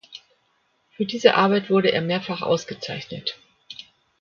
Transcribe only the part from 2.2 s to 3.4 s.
ausgezeichnet.